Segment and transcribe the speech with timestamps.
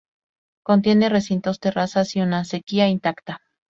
[0.63, 3.39] Contiene recintos, terrazas y una acequia intacta.